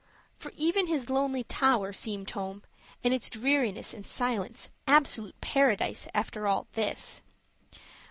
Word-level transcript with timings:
for 0.35 0.51
even 0.55 0.87
his 0.87 1.11
lonely 1.11 1.43
tower 1.43 1.93
seemed 1.93 2.31
home, 2.31 2.63
and 3.03 3.13
its 3.13 3.29
dreariness 3.29 3.93
and 3.93 4.03
silence 4.07 4.67
absolute 4.87 5.39
paradise 5.41 6.07
after 6.15 6.47
all 6.47 6.65
this. 6.73 7.21